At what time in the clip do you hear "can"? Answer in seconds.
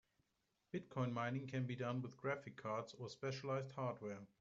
1.45-1.67